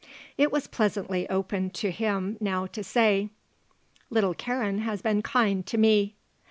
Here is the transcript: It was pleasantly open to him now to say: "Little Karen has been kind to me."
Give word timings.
It 0.35 0.51
was 0.51 0.65
pleasantly 0.65 1.29
open 1.29 1.69
to 1.69 1.91
him 1.91 2.35
now 2.39 2.65
to 2.65 2.83
say: 2.83 3.29
"Little 4.09 4.33
Karen 4.33 4.79
has 4.79 5.03
been 5.03 5.21
kind 5.21 5.63
to 5.67 5.77
me." 5.77 6.15